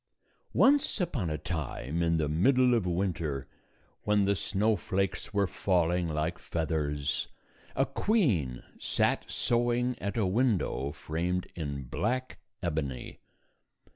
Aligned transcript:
Once 0.55 0.99
upon 0.99 1.29
a 1.29 1.37
time, 1.37 2.01
in 2.01 2.17
the 2.17 2.27
middle 2.27 2.73
of 2.73 2.87
winter, 2.87 3.45
when 4.01 4.25
the 4.25 4.35
snowflakes 4.35 5.31
were 5.31 5.45
falling 5.45 6.07
like 6.07 6.39
feathers, 6.39 7.27
a 7.75 7.85
queen 7.85 8.63
sat 8.79 9.23
sewing 9.29 9.95
at 9.99 10.17
a 10.17 10.25
window 10.25 10.91
framed 10.91 11.45
in 11.55 11.83
black 11.83 12.39
ebony. 12.63 13.19